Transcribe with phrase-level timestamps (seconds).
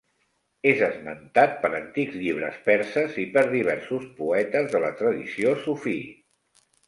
[0.69, 5.97] És esmentat per antics llibres perses i per diversos poetes de la tradició sufí.